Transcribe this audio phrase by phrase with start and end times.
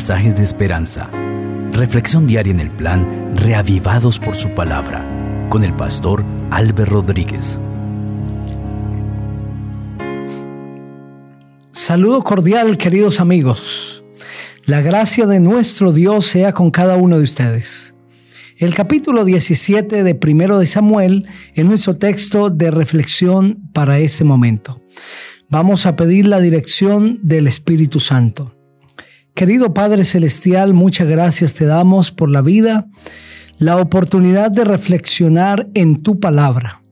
[0.00, 1.10] mensajes de esperanza.
[1.72, 5.04] Reflexión diaria en el plan Reavivados por su palabra
[5.50, 7.60] con el pastor Álvaro Rodríguez.
[11.70, 14.02] Saludo cordial, queridos amigos.
[14.64, 17.92] La gracia de nuestro Dios sea con cada uno de ustedes.
[18.56, 24.80] El capítulo 17 de Primero de Samuel es nuestro texto de reflexión para este momento.
[25.50, 28.56] Vamos a pedir la dirección del Espíritu Santo.
[29.40, 32.88] Querido Padre Celestial, muchas gracias te damos por la vida,
[33.56, 36.82] la oportunidad de reflexionar en tu palabra.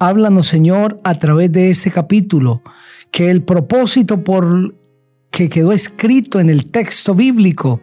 [0.00, 2.64] Háblanos, Señor, a través de este capítulo,
[3.12, 4.74] que el propósito por
[5.30, 7.80] que quedó escrito en el texto bíblico,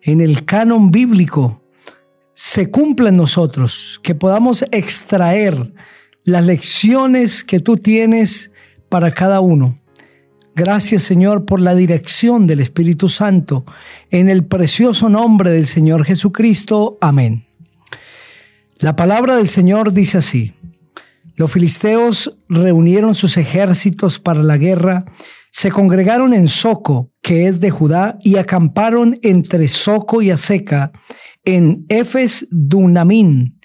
[0.00, 1.60] en el canon bíblico,
[2.34, 5.74] se cumpla en nosotros, que podamos extraer
[6.22, 8.52] las lecciones que tú tienes
[8.88, 9.80] para cada uno.
[10.56, 13.64] Gracias Señor por la dirección del Espíritu Santo.
[14.10, 16.96] En el precioso nombre del Señor Jesucristo.
[17.00, 17.46] Amén.
[18.78, 20.54] La palabra del Señor dice así.
[21.34, 25.04] Los filisteos reunieron sus ejércitos para la guerra,
[25.50, 30.92] se congregaron en Soco, que es de Judá, y acamparon entre Soco y Aseca,
[31.44, 33.58] en Efes Dunamín,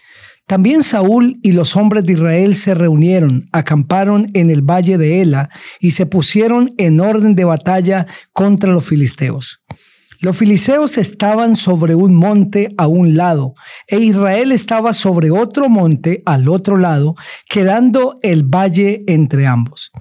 [0.49, 5.51] también Saúl y los hombres de Israel se reunieron, acamparon en el valle de Ela
[5.79, 9.61] y se pusieron en orden de batalla contra los filisteos.
[10.21, 13.53] Los filisteos estaban sobre un monte a un lado
[13.87, 17.13] e Israel estaba sobre otro monte al otro lado,
[17.47, 19.91] quedando el valle entre ambos.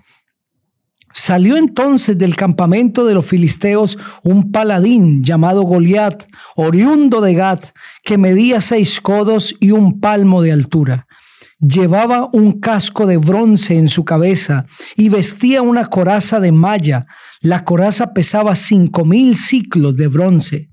[1.12, 6.24] Salió entonces del campamento de los filisteos un paladín llamado Goliat,
[6.56, 7.66] oriundo de Gat,
[8.02, 11.06] que medía seis codos y un palmo de altura.
[11.60, 17.06] Llevaba un casco de bronce en su cabeza y vestía una coraza de malla.
[17.40, 20.70] La coraza pesaba cinco mil ciclos de bronce.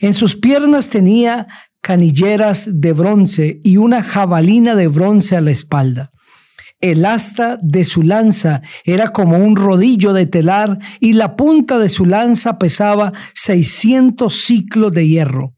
[0.00, 1.46] En sus piernas tenía
[1.80, 6.10] canilleras de bronce y una jabalina de bronce a la espalda.
[6.84, 11.88] El asta de su lanza era como un rodillo de telar y la punta de
[11.88, 15.54] su lanza pesaba seiscientos ciclos de hierro.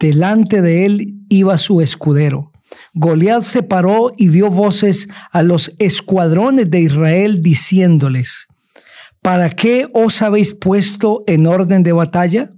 [0.00, 2.52] Delante de él iba su escudero.
[2.94, 8.46] Goliat se paró y dio voces a los escuadrones de Israel diciéndoles,
[9.20, 12.48] ¿Para qué os habéis puesto en orden de batalla?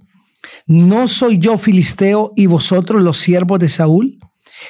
[0.65, 4.19] ¿No soy yo filisteo y vosotros los siervos de Saúl?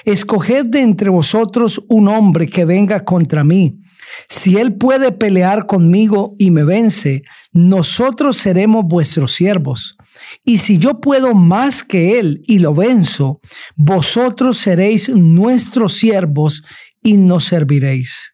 [0.05, 3.79] Escoged de entre vosotros un hombre que venga contra mí.
[4.27, 7.23] Si él puede pelear conmigo y me vence,
[7.53, 9.95] nosotros seremos vuestros siervos.
[10.43, 13.39] Y si yo puedo más que él y lo venzo,
[13.75, 16.63] vosotros seréis nuestros siervos
[17.01, 18.33] y nos serviréis.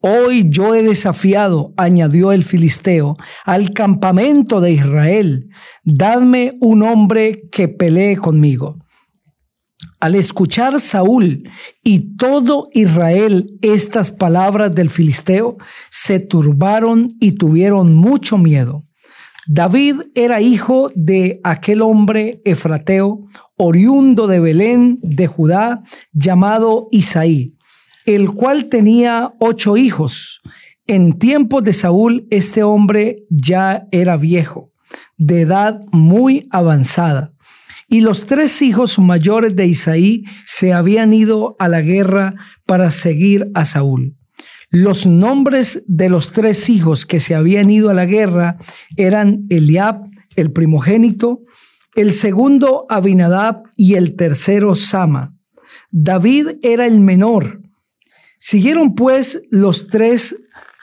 [0.00, 5.48] Hoy yo he desafiado, añadió el filisteo, al campamento de Israel.
[5.82, 8.83] Dadme un hombre que pelee conmigo.
[10.04, 11.48] Al escuchar Saúl
[11.82, 15.56] y todo Israel estas palabras del filisteo,
[15.90, 18.84] se turbaron y tuvieron mucho miedo.
[19.46, 23.24] David era hijo de aquel hombre efrateo,
[23.56, 25.82] oriundo de Belén, de Judá,
[26.12, 27.56] llamado Isaí,
[28.04, 30.42] el cual tenía ocho hijos.
[30.86, 34.70] En tiempos de Saúl, este hombre ya era viejo,
[35.16, 37.33] de edad muy avanzada
[37.94, 42.34] y los tres hijos mayores de Isaí se habían ido a la guerra
[42.66, 44.16] para seguir a Saúl.
[44.68, 48.56] Los nombres de los tres hijos que se habían ido a la guerra
[48.96, 50.00] eran Eliab,
[50.34, 51.42] el primogénito,
[51.94, 55.36] el segundo Abinadab y el tercero Sama.
[55.92, 57.62] David era el menor.
[58.40, 60.34] Siguieron pues los tres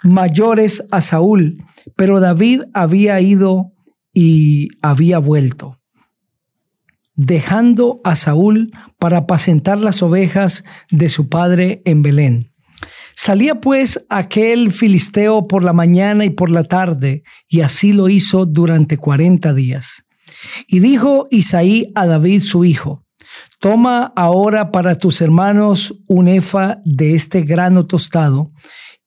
[0.01, 1.57] mayores a Saúl,
[1.97, 3.73] pero David había ido
[4.13, 5.80] y había vuelto
[7.15, 12.51] dejando a Saúl para apacentar las ovejas de su padre en Belén.
[13.15, 18.45] Salía pues aquel filisteo por la mañana y por la tarde, y así lo hizo
[18.45, 20.05] durante cuarenta días.
[20.67, 23.05] Y dijo Isaí a David su hijo,
[23.59, 28.51] Toma ahora para tus hermanos un efa de este grano tostado,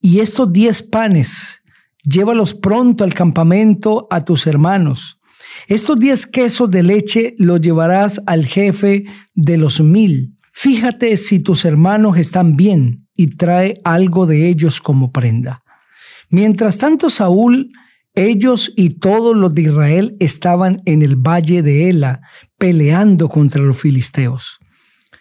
[0.00, 1.62] y estos diez panes,
[2.04, 5.18] llévalos pronto al campamento a tus hermanos,
[5.66, 10.36] estos diez quesos de leche los llevarás al jefe de los mil.
[10.52, 15.62] Fíjate si tus hermanos están bien y trae algo de ellos como prenda.
[16.28, 17.70] Mientras tanto, Saúl,
[18.14, 22.20] ellos y todos los de Israel estaban en el valle de Ela,
[22.58, 24.58] peleando contra los filisteos.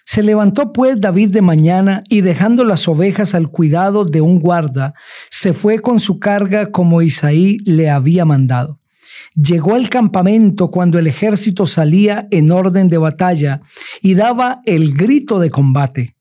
[0.05, 4.93] Se levantó pues David de mañana y dejando las ovejas al cuidado de un guarda,
[5.31, 8.82] se fue con su carga como Isaí le había mandado.
[9.35, 13.62] Llegó al campamento cuando el ejército salía en orden de batalla
[14.01, 16.15] y daba el grito de combate.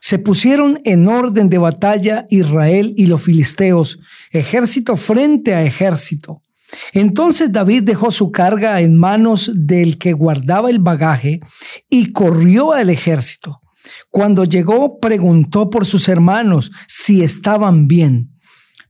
[0.00, 4.00] Se pusieron en orden de batalla Israel y los filisteos,
[4.30, 6.42] ejército frente a ejército.
[6.92, 11.40] Entonces David dejó su carga en manos del que guardaba el bagaje
[11.88, 13.60] y corrió al ejército.
[14.10, 18.33] Cuando llegó preguntó por sus hermanos si estaban bien.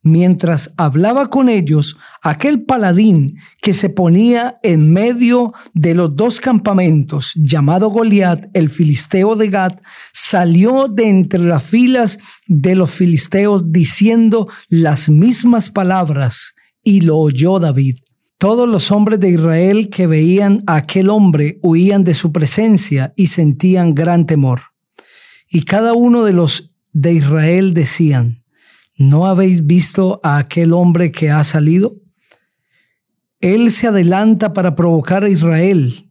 [0.07, 7.33] Mientras hablaba con ellos, aquel paladín que se ponía en medio de los dos campamentos,
[7.35, 9.81] llamado Goliat, el filisteo de Gad,
[10.13, 17.59] salió de entre las filas de los filisteos diciendo las mismas palabras, y lo oyó
[17.59, 17.97] David.
[18.37, 23.29] Todos los hombres de Israel que veían a aquel hombre huían de su presencia y
[23.29, 24.65] sentían gran temor.
[25.49, 28.44] Y cada uno de los de Israel decían,
[28.97, 31.95] ¿No habéis visto a aquel hombre que ha salido?
[33.41, 36.11] Él se adelanta para provocar a Israel.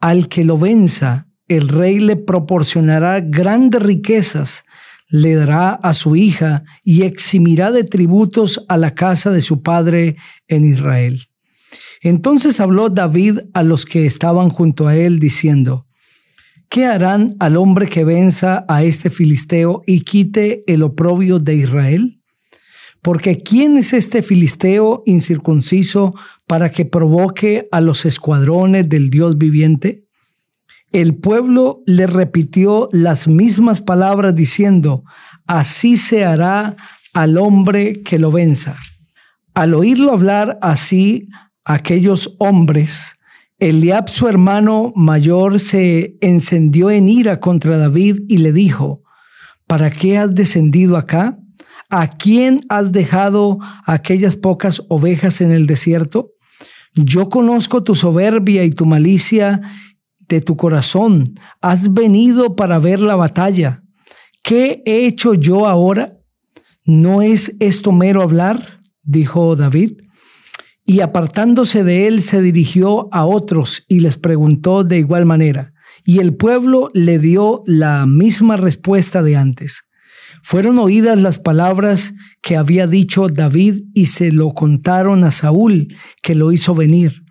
[0.00, 4.64] Al que lo venza, el rey le proporcionará grandes riquezas,
[5.08, 10.16] le dará a su hija y eximirá de tributos a la casa de su padre
[10.48, 11.22] en Israel.
[12.00, 15.86] Entonces habló David a los que estaban junto a él, diciendo,
[16.68, 22.20] ¿Qué harán al hombre que venza a este filisteo y quite el oprobio de Israel?
[23.04, 26.14] Porque ¿quién es este filisteo incircunciso
[26.46, 30.06] para que provoque a los escuadrones del Dios viviente?
[30.90, 35.04] El pueblo le repitió las mismas palabras diciendo,
[35.46, 36.76] así se hará
[37.12, 38.74] al hombre que lo venza.
[39.52, 41.28] Al oírlo hablar así,
[41.62, 43.16] aquellos hombres,
[43.58, 49.02] Eliab su hermano mayor se encendió en ira contra David y le dijo,
[49.66, 51.38] ¿para qué has descendido acá?
[51.90, 56.32] ¿A quién has dejado aquellas pocas ovejas en el desierto?
[56.94, 59.60] Yo conozco tu soberbia y tu malicia
[60.28, 61.34] de tu corazón.
[61.60, 63.82] Has venido para ver la batalla.
[64.42, 66.18] ¿Qué he hecho yo ahora?
[66.84, 68.80] ¿No es esto mero hablar?
[69.02, 69.92] dijo David.
[70.84, 75.72] Y apartándose de él se dirigió a otros y les preguntó de igual manera.
[76.04, 79.84] Y el pueblo le dio la misma respuesta de antes.
[80.42, 86.34] Fueron oídas las palabras que había dicho David y se lo contaron a Saúl, que
[86.34, 87.22] lo hizo venir.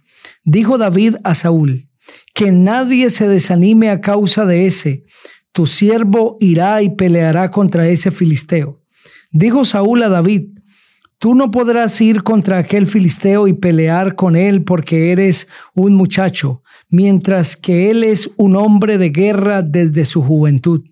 [0.43, 1.89] Dijo David a Saúl,
[2.33, 5.03] que nadie se desanime a causa de ese.
[5.51, 8.81] Tu siervo irá y peleará contra ese filisteo.
[9.31, 10.47] Dijo Saúl a David,
[11.23, 16.63] Tú no podrás ir contra aquel filisteo y pelear con él porque eres un muchacho,
[16.89, 20.83] mientras que él es un hombre de guerra desde su juventud.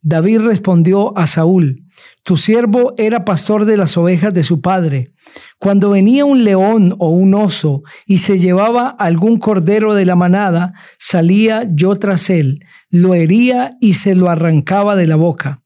[0.00, 1.82] David respondió a Saúl,
[2.22, 5.12] Tu siervo era pastor de las ovejas de su padre.
[5.58, 10.74] Cuando venía un león o un oso y se llevaba algún cordero de la manada,
[10.98, 12.60] salía yo tras él,
[12.90, 15.62] lo hería y se lo arrancaba de la boca.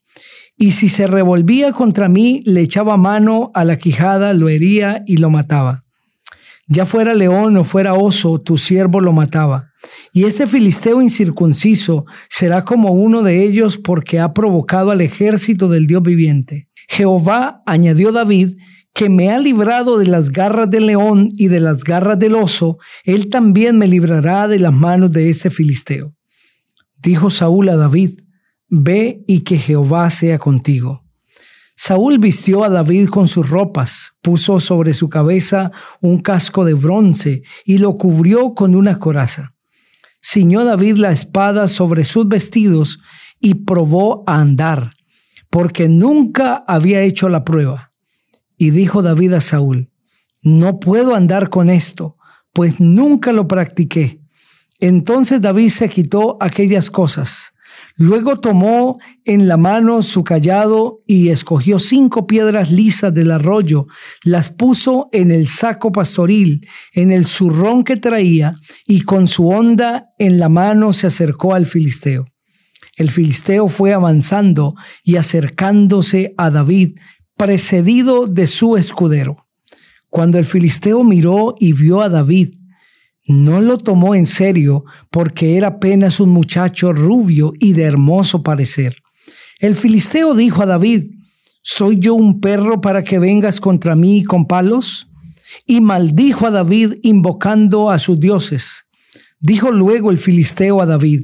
[0.57, 5.17] Y si se revolvía contra mí, le echaba mano a la quijada, lo hería y
[5.17, 5.82] lo mataba.
[6.67, 9.71] Ya fuera león o fuera oso, tu siervo lo mataba.
[10.13, 15.87] Y ese filisteo incircunciso será como uno de ellos porque ha provocado al ejército del
[15.87, 16.69] Dios viviente.
[16.87, 18.55] Jehová, añadió David,
[18.93, 22.77] que me ha librado de las garras del león y de las garras del oso,
[23.03, 26.13] él también me librará de las manos de ese filisteo.
[27.01, 28.19] Dijo Saúl a David,
[28.69, 31.02] Ve y que Jehová sea contigo.
[31.75, 37.41] Saúl vistió a David con sus ropas, puso sobre su cabeza un casco de bronce
[37.65, 39.55] y lo cubrió con una coraza.
[40.21, 42.99] Ciñó David la espada sobre sus vestidos
[43.39, 44.93] y probó a andar,
[45.49, 47.91] porque nunca había hecho la prueba.
[48.57, 49.89] Y dijo David a Saúl,
[50.41, 52.17] no puedo andar con esto,
[52.53, 54.21] pues nunca lo practiqué.
[54.79, 57.52] Entonces David se quitó aquellas cosas
[57.95, 63.85] Luego tomó en la mano su callado y escogió cinco piedras lisas del arroyo,
[64.23, 68.55] las puso en el saco pastoril, en el zurrón que traía,
[68.87, 72.25] y con su honda en la mano se acercó al filisteo.
[72.95, 76.97] El filisteo fue avanzando y acercándose a David,
[77.35, 79.47] precedido de su escudero.
[80.09, 82.55] Cuando el filisteo miró y vio a David,
[83.25, 88.97] no lo tomó en serio porque era apenas un muchacho rubio y de hermoso parecer.
[89.59, 91.11] El filisteo dijo a David,
[91.61, 95.07] ¿soy yo un perro para que vengas contra mí con palos?
[95.65, 98.85] Y maldijo a David invocando a sus dioses.
[99.39, 101.21] Dijo luego el filisteo a David,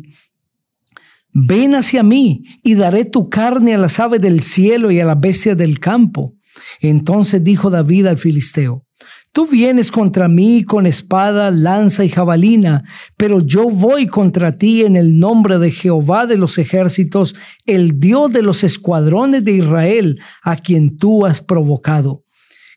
[1.32, 5.20] Ven hacia mí y daré tu carne a las aves del cielo y a las
[5.20, 6.36] bestias del campo.
[6.82, 8.86] Entonces dijo David al filisteo,
[9.32, 12.84] Tú vienes contra mí con espada, lanza y jabalina,
[13.16, 17.36] pero yo voy contra ti en el nombre de Jehová de los ejércitos,
[17.68, 22.24] el Dios de los escuadrones de Israel, a quien tú has provocado.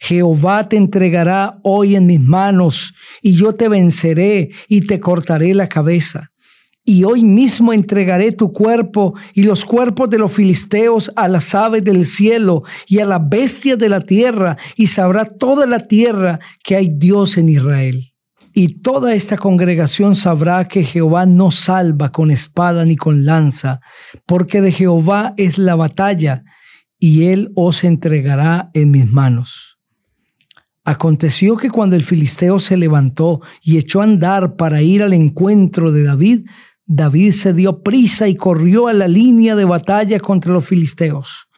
[0.00, 2.92] Jehová te entregará hoy en mis manos,
[3.22, 6.31] y yo te venceré y te cortaré la cabeza
[6.84, 11.84] y hoy mismo entregaré tu cuerpo y los cuerpos de los filisteos a las aves
[11.84, 16.76] del cielo y a las bestias de la tierra, y sabrá toda la tierra que
[16.76, 18.12] hay Dios en Israel.
[18.54, 23.80] Y toda esta congregación sabrá que Jehová no salva con espada ni con lanza,
[24.26, 26.44] porque de Jehová es la batalla,
[26.98, 29.78] y él os entregará en mis manos.
[30.84, 35.92] Aconteció que cuando el filisteo se levantó y echó a andar para ir al encuentro
[35.92, 36.46] de David,
[36.86, 41.48] David se dio prisa y corrió a la línea de batalla contra los filisteos.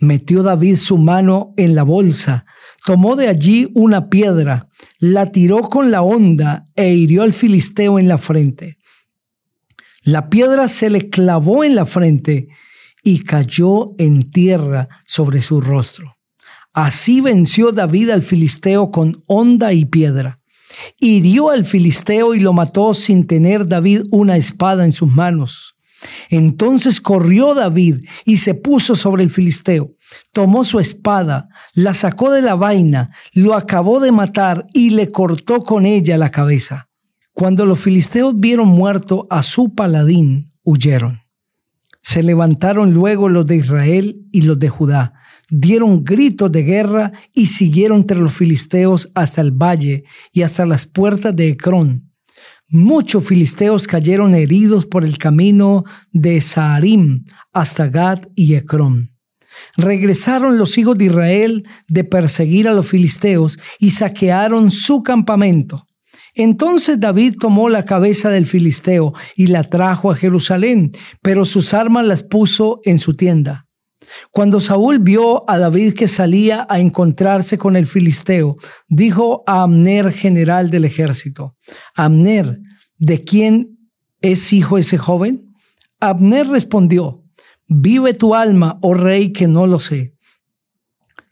[0.00, 2.46] Metió David su mano en la bolsa,
[2.84, 8.08] tomó de allí una piedra, la tiró con la honda e hirió al filisteo en
[8.08, 8.78] la frente.
[10.02, 12.48] La piedra se le clavó en la frente
[13.02, 16.16] y cayó en tierra sobre su rostro.
[16.72, 20.39] Así venció David al filisteo con honda y piedra.
[20.98, 25.76] Hirió al filisteo y lo mató sin tener David una espada en sus manos.
[26.28, 29.94] Entonces corrió David y se puso sobre el filisteo,
[30.32, 35.62] tomó su espada, la sacó de la vaina, lo acabó de matar y le cortó
[35.62, 36.88] con ella la cabeza.
[37.32, 41.20] Cuando los filisteos vieron muerto a su paladín, huyeron.
[42.02, 45.14] Se levantaron luego los de Israel y los de Judá,
[45.50, 50.86] dieron gritos de guerra y siguieron entre los filisteos hasta el valle y hasta las
[50.86, 52.10] puertas de Ecrón.
[52.68, 59.10] Muchos filisteos cayeron heridos por el camino de Saarim hasta Gad y Ecrón.
[59.76, 65.86] Regresaron los hijos de Israel de perseguir a los filisteos y saquearon su campamento.
[66.34, 70.92] Entonces David tomó la cabeza del filisteo y la trajo a Jerusalén,
[71.22, 73.66] pero sus armas las puso en su tienda.
[74.30, 78.56] Cuando Saúl vio a David que salía a encontrarse con el filisteo,
[78.88, 81.56] dijo a Amner, general del ejército,
[81.94, 82.60] Amner,
[82.98, 83.78] ¿de quién
[84.20, 85.52] es hijo ese joven?
[86.00, 87.24] Abner respondió,
[87.68, 90.14] Vive tu alma, oh rey, que no lo sé.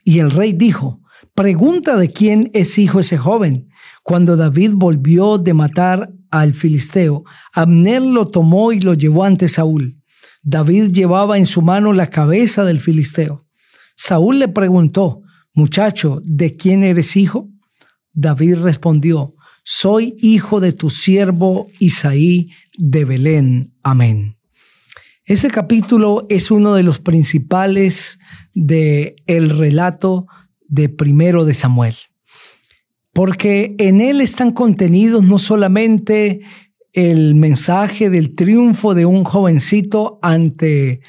[0.04, 1.00] Y el rey dijo,
[1.34, 3.68] Pregunta de quién es hijo ese joven.
[4.02, 9.97] Cuando David volvió de matar al filisteo, Abner lo tomó y lo llevó ante Saúl.
[10.42, 13.46] David llevaba en su mano la cabeza del filisteo.
[13.96, 17.48] Saúl le preguntó, Muchacho, ¿de quién eres hijo?
[18.12, 23.74] David respondió, Soy hijo de tu siervo Isaí de Belén.
[23.82, 24.38] Amén.
[25.24, 28.18] Ese capítulo es uno de los principales
[28.54, 30.26] de el relato
[30.68, 31.96] de primero de Samuel,
[33.12, 36.40] porque en él están contenidos no solamente
[36.92, 41.00] el mensaje del triunfo de un jovencito ante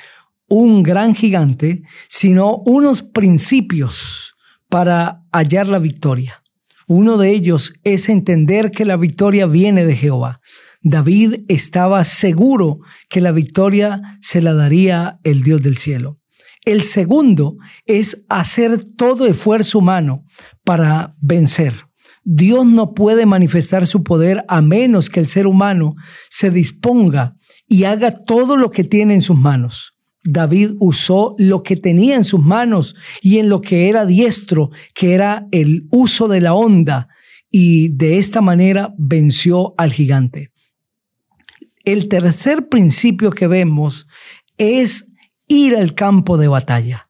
[0.48, 4.36] un gran gigante, sino unos principios
[4.68, 6.44] para hallar la victoria.
[6.88, 10.42] Uno de ellos es entender que la victoria viene de Jehová.
[10.82, 16.18] David estaba seguro que la victoria se la daría el Dios del cielo.
[16.66, 20.26] El segundo es hacer todo esfuerzo humano
[20.64, 21.89] para vencer.
[22.24, 25.96] Dios no puede manifestar su poder a menos que el ser humano
[26.30, 27.36] se disponga
[27.68, 29.94] y haga todo lo que tiene en sus manos.
[30.24, 35.14] David usó lo que tenía en sus manos y en lo que era diestro, que
[35.14, 37.08] era el uso de la onda,
[37.50, 40.52] y de esta manera venció al gigante.
[41.84, 44.08] El tercer principio que vemos
[44.58, 45.08] es
[45.48, 47.09] ir al campo de batalla.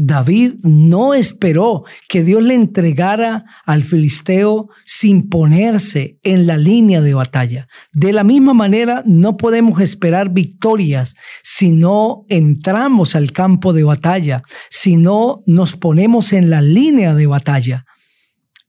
[0.00, 7.14] David no esperó que Dios le entregara al filisteo sin ponerse en la línea de
[7.14, 7.66] batalla.
[7.92, 14.42] De la misma manera, no podemos esperar victorias si no entramos al campo de batalla,
[14.70, 17.84] si no nos ponemos en la línea de batalla.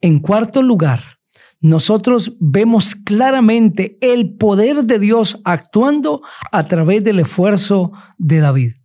[0.02, 1.20] En cuarto lugar,
[1.62, 8.79] nosotros vemos claramente el poder de Dios actuando a través del esfuerzo de David.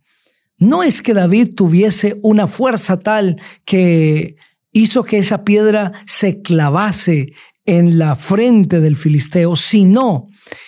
[0.57, 4.37] No es que David tuviese una fuerza tal que
[4.71, 7.33] hizo que esa piedra se clavase
[7.65, 10.27] en la frente del filisteo, sino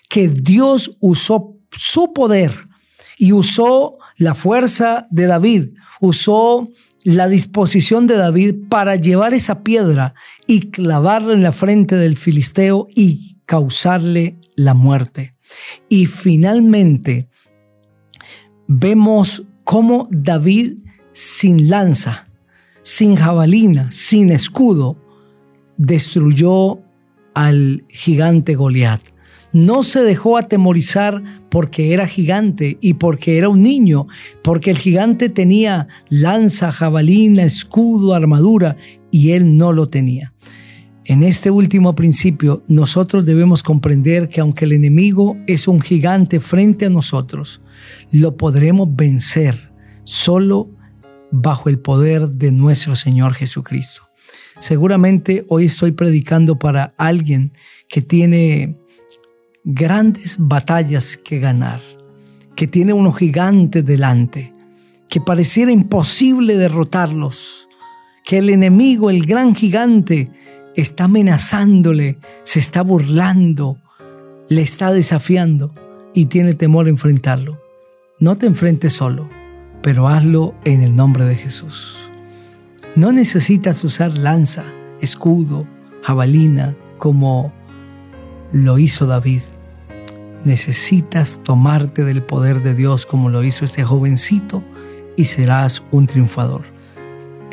[0.09, 2.67] que Dios usó su poder
[3.17, 5.69] y usó la fuerza de David,
[6.01, 6.67] usó
[7.03, 10.13] la disposición de David para llevar esa piedra
[10.45, 15.35] y clavarla en la frente del filisteo y causarle la muerte.
[15.87, 17.29] Y finalmente
[18.67, 20.77] vemos cómo David
[21.11, 22.29] sin lanza,
[22.83, 24.97] sin jabalina, sin escudo,
[25.75, 26.79] destruyó
[27.33, 29.01] al gigante Goliat.
[29.51, 34.07] No se dejó atemorizar porque era gigante y porque era un niño,
[34.41, 38.77] porque el gigante tenía lanza, jabalina, escudo, armadura
[39.11, 40.33] y él no lo tenía.
[41.09, 46.87] En este último principio, nosotros debemos comprender que aunque el enemigo es un gigante frente
[46.87, 47.61] a nosotros,
[48.11, 49.71] lo podremos vencer
[50.03, 50.69] solo
[51.31, 54.01] bajo el poder de nuestro Señor Jesucristo.
[54.59, 57.53] Seguramente hoy estoy predicando para alguien
[57.87, 58.77] que tiene
[59.63, 61.79] grandes batallas que ganar,
[62.53, 64.53] que tiene unos gigantes delante,
[65.09, 67.69] que pareciera imposible derrotarlos,
[68.25, 70.31] que el enemigo, el gran gigante,
[70.77, 73.79] está amenazándole, se está burlando,
[74.47, 75.73] le está desafiando
[76.13, 77.59] y tiene temor a enfrentarlo.
[78.19, 79.27] No te enfrentes solo,
[79.81, 81.97] pero hazlo en el nombre de Jesús.
[82.95, 84.65] No necesitas usar lanza,
[85.01, 85.67] escudo,
[86.03, 87.51] jabalina como
[88.53, 89.41] lo hizo David.
[90.45, 94.63] Necesitas tomarte del poder de Dios como lo hizo este jovencito
[95.15, 96.61] y serás un triunfador.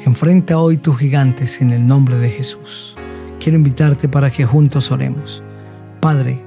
[0.04, 2.96] Enfrenta hoy tus gigantes en el nombre de Jesús
[3.44, 5.42] quiero invitarte para que juntos oremos.
[6.00, 6.42] Padre,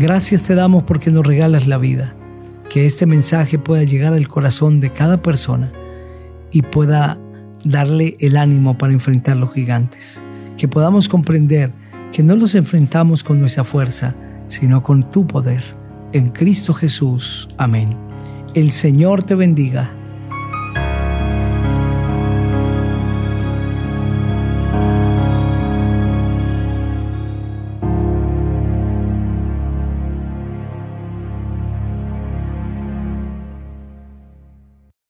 [0.00, 2.16] gracias te damos porque nos regalas la vida,
[2.68, 5.70] que este mensaje pueda llegar al corazón de cada persona
[6.50, 7.20] y pueda
[7.64, 10.20] darle el ánimo para enfrentar los gigantes,
[10.58, 11.70] que podamos comprender
[12.10, 14.16] que no los enfrentamos con nuestra fuerza,
[14.48, 15.62] sino con tu poder.
[16.12, 17.48] En Cristo Jesús.
[17.58, 17.96] Amén.
[18.54, 19.88] El Señor te bendiga